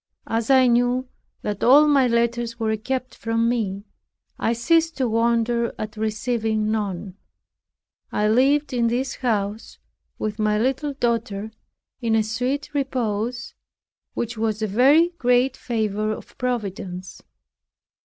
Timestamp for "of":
16.11-16.35